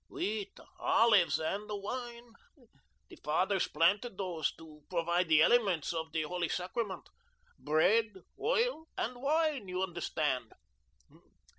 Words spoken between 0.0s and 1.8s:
Wheat, olives, and the